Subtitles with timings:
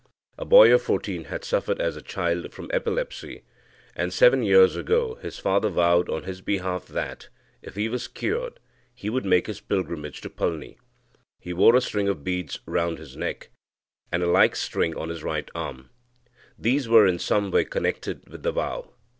[0.35, 3.43] A boy of fourteen had suffered as a child from epilepsy,
[3.95, 7.29] and seven years ago his father vowed on his behalf that,
[7.61, 8.59] if he was cured,
[8.95, 10.79] he would make his pilgrimage to Palni.
[11.39, 13.51] He wore a string of beads round his neck,
[14.11, 15.91] and a like string on his right arm.
[16.57, 18.95] These were in some way connected with the vow.